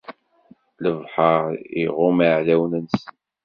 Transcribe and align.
Lebḥer 0.83 1.43
iɣumm 1.81 2.19
iɛdawen-nsen. 2.27 3.15